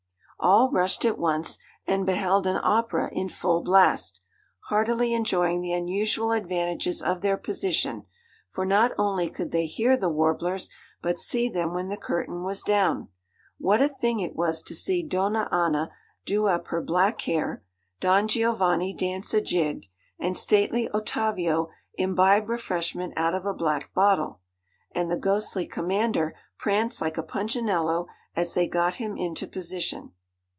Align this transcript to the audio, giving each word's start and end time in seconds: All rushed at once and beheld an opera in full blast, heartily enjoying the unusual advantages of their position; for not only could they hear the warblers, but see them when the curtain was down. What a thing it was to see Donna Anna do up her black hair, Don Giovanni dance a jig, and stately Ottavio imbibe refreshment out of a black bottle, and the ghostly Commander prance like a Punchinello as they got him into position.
All 0.43 0.71
rushed 0.71 1.05
at 1.05 1.19
once 1.19 1.59
and 1.85 2.03
beheld 2.03 2.47
an 2.47 2.59
opera 2.63 3.11
in 3.13 3.29
full 3.29 3.61
blast, 3.61 4.21
heartily 4.69 5.13
enjoying 5.13 5.61
the 5.61 5.71
unusual 5.71 6.31
advantages 6.31 6.99
of 6.99 7.21
their 7.21 7.37
position; 7.37 8.05
for 8.49 8.65
not 8.65 8.91
only 8.97 9.29
could 9.29 9.51
they 9.51 9.67
hear 9.67 9.95
the 9.95 10.09
warblers, 10.09 10.67
but 10.99 11.19
see 11.19 11.47
them 11.47 11.75
when 11.75 11.89
the 11.89 11.95
curtain 11.97 12.43
was 12.43 12.63
down. 12.63 13.09
What 13.59 13.83
a 13.83 13.87
thing 13.87 14.19
it 14.19 14.35
was 14.35 14.63
to 14.63 14.73
see 14.73 15.03
Donna 15.03 15.47
Anna 15.51 15.91
do 16.25 16.47
up 16.47 16.69
her 16.69 16.81
black 16.81 17.21
hair, 17.21 17.63
Don 17.99 18.27
Giovanni 18.27 18.93
dance 18.95 19.35
a 19.35 19.41
jig, 19.41 19.85
and 20.17 20.35
stately 20.35 20.89
Ottavio 20.91 21.69
imbibe 21.99 22.49
refreshment 22.49 23.13
out 23.15 23.35
of 23.35 23.45
a 23.45 23.53
black 23.53 23.93
bottle, 23.93 24.39
and 24.91 25.11
the 25.11 25.19
ghostly 25.19 25.67
Commander 25.67 26.33
prance 26.57 26.99
like 26.99 27.19
a 27.19 27.23
Punchinello 27.23 28.07
as 28.35 28.55
they 28.55 28.67
got 28.67 28.95
him 28.95 29.15
into 29.15 29.45
position. 29.45 30.13